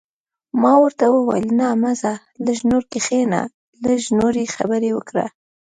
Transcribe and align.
ما 0.61 0.73
ورته 0.83 1.05
وویل: 1.09 1.47
نه، 1.59 1.67
مه 1.81 1.91
ځه، 2.01 2.13
لږ 2.45 2.59
نور 2.69 2.83
کښېنه، 2.91 3.41
لږ 3.87 4.01
نورې 4.19 4.45
خبرې 4.55 4.89
وکړه. 4.93 5.25